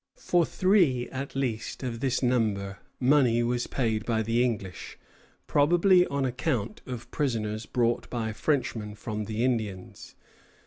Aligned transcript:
For 0.17 0.47
three, 0.47 1.07
at 1.11 1.35
least, 1.35 1.83
of 1.83 1.99
this 1.99 2.23
number 2.23 2.79
money 2.99 3.43
was 3.43 3.67
paid 3.67 4.03
by 4.03 4.23
the 4.23 4.43
English, 4.43 4.97
probably 5.45 6.07
on 6.07 6.25
account 6.25 6.81
of 6.87 7.11
prisoners 7.11 7.67
bought 7.67 8.09
by 8.09 8.33
Frenchmen 8.33 8.95
from 8.95 9.25
the 9.25 9.43
Indians. 9.45 10.15